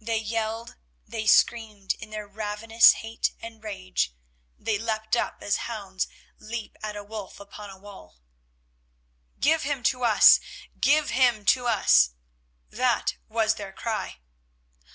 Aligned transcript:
They 0.00 0.16
yelled, 0.16 0.76
they 1.06 1.26
screamed 1.26 1.92
in 1.98 2.08
their 2.08 2.26
ravenous 2.26 2.92
hate 3.04 3.34
and 3.38 3.62
rage; 3.62 4.14
they 4.58 4.78
leapt 4.78 5.14
up 5.14 5.42
as 5.42 5.68
hounds 5.68 6.06
leap 6.38 6.78
at 6.82 6.96
a 6.96 7.04
wolf 7.04 7.38
upon 7.38 7.68
a 7.68 7.76
wall. 7.76 8.16
"Give 9.38 9.64
him 9.64 9.82
to 9.82 10.04
us, 10.04 10.40
give 10.80 11.10
him 11.10 11.44
to 11.52 11.66
us!" 11.66 12.12
that 12.70 13.16
was 13.28 13.56
their 13.56 13.74
cry. 13.74 14.20